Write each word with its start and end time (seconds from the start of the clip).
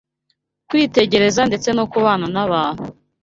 kwitegereza 0.67 1.41
ndetse 1.49 1.69
no 1.77 1.83
kubana 1.91 2.25
n’abantu. 2.33 2.83